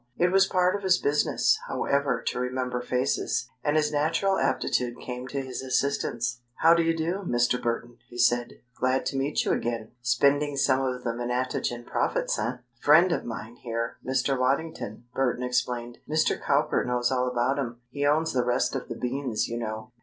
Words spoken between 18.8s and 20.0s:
the beans, you know."